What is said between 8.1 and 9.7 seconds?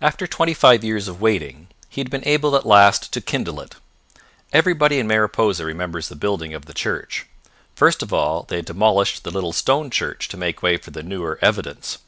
all they had demolished the little